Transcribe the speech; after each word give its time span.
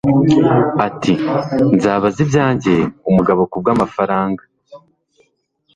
ati 0.87 1.13
nzabaza 1.75 2.19
ibyanjye 2.25 2.73
umugabo 3.09 3.41
ku 3.51 3.55
bw'amafaranga 3.61 4.43